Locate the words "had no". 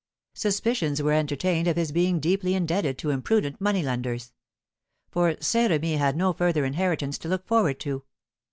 5.97-6.33